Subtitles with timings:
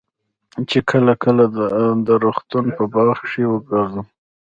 [0.69, 1.43] چې کله کله
[2.07, 4.05] د روغتون په باغ کښې وګرځم.